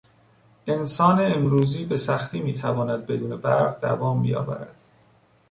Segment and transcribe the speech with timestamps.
[0.67, 4.75] انسان امروزی به سختی میتواند بدون برق دوام بیاورد.